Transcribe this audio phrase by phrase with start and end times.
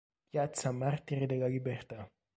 [0.31, 2.09] Piazza Martiri della libertà